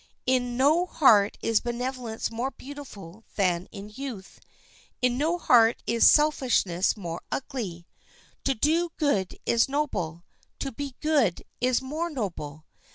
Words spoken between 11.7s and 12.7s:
more noble.